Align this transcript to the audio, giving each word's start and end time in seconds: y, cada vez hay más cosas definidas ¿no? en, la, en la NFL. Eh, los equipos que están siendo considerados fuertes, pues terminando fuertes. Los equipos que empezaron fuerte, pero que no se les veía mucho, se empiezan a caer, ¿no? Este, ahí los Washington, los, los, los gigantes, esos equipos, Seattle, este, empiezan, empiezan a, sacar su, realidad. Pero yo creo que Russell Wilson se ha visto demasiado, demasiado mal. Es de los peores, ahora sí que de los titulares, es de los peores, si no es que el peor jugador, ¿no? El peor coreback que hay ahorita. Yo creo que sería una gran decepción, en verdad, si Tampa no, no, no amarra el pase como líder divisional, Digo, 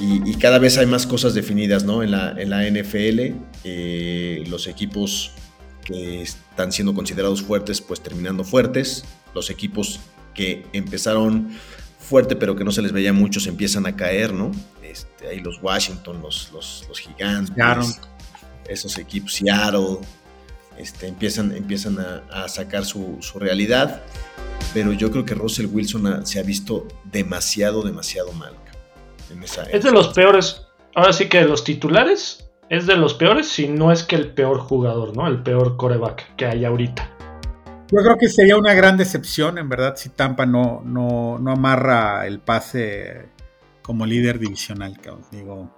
y, 0.00 0.34
cada 0.34 0.58
vez 0.58 0.78
hay 0.78 0.86
más 0.86 1.06
cosas 1.06 1.34
definidas 1.34 1.84
¿no? 1.84 2.02
en, 2.02 2.10
la, 2.10 2.34
en 2.38 2.50
la 2.50 2.68
NFL. 2.68 3.34
Eh, 3.64 4.44
los 4.48 4.66
equipos 4.66 5.32
que 5.84 6.22
están 6.22 6.72
siendo 6.72 6.94
considerados 6.94 7.42
fuertes, 7.42 7.80
pues 7.80 8.02
terminando 8.02 8.44
fuertes. 8.44 9.04
Los 9.34 9.50
equipos 9.50 10.00
que 10.34 10.66
empezaron 10.72 11.50
fuerte, 11.98 12.36
pero 12.36 12.56
que 12.56 12.64
no 12.64 12.72
se 12.72 12.82
les 12.82 12.92
veía 12.92 13.12
mucho, 13.12 13.40
se 13.40 13.48
empiezan 13.48 13.86
a 13.86 13.96
caer, 13.96 14.32
¿no? 14.32 14.52
Este, 14.82 15.28
ahí 15.28 15.40
los 15.40 15.62
Washington, 15.62 16.20
los, 16.22 16.50
los, 16.52 16.84
los 16.88 16.98
gigantes, 17.00 18.00
esos 18.68 18.98
equipos, 18.98 19.34
Seattle, 19.34 19.98
este, 20.78 21.08
empiezan, 21.08 21.52
empiezan 21.56 21.98
a, 21.98 22.48
sacar 22.48 22.84
su, 22.84 23.18
realidad. 23.34 24.02
Pero 24.74 24.92
yo 24.92 25.10
creo 25.10 25.24
que 25.24 25.34
Russell 25.34 25.66
Wilson 25.66 26.26
se 26.26 26.38
ha 26.38 26.42
visto 26.42 26.86
demasiado, 27.04 27.82
demasiado 27.82 28.32
mal. 28.32 28.54
Es 29.72 29.82
de 29.82 29.92
los 29.92 30.08
peores, 30.08 30.66
ahora 30.94 31.12
sí 31.12 31.28
que 31.28 31.38
de 31.38 31.46
los 31.46 31.64
titulares, 31.64 32.50
es 32.68 32.86
de 32.86 32.96
los 32.96 33.14
peores, 33.14 33.48
si 33.48 33.68
no 33.68 33.92
es 33.92 34.02
que 34.02 34.16
el 34.16 34.32
peor 34.32 34.58
jugador, 34.58 35.16
¿no? 35.16 35.26
El 35.26 35.42
peor 35.42 35.76
coreback 35.76 36.34
que 36.36 36.46
hay 36.46 36.64
ahorita. 36.64 37.10
Yo 37.92 38.02
creo 38.02 38.18
que 38.18 38.28
sería 38.28 38.56
una 38.56 38.74
gran 38.74 38.96
decepción, 38.96 39.58
en 39.58 39.68
verdad, 39.68 39.94
si 39.96 40.08
Tampa 40.08 40.44
no, 40.44 40.82
no, 40.84 41.38
no 41.38 41.52
amarra 41.52 42.26
el 42.26 42.40
pase 42.40 43.28
como 43.82 44.04
líder 44.04 44.40
divisional, 44.40 44.98
Digo, 45.30 45.70